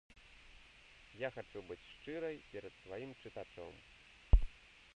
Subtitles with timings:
[1.19, 3.73] Я хачу быць шчырай перад сваім чытачом.